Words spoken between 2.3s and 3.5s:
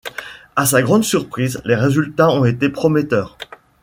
ont été prometteurs.